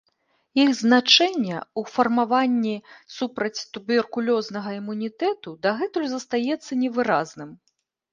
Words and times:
Іх 0.61 0.69
значэнне 0.83 1.57
ў 1.57 1.81
фармаванні 1.97 2.73
супрацьтуберкулёзнага 3.17 4.69
імунітэту 4.79 5.49
дагэтуль 5.67 6.09
застаецца 6.15 6.71
невыразным. 6.83 7.51